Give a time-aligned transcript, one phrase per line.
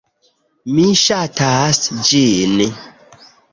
[0.77, 2.59] Mi ŝatas ĝin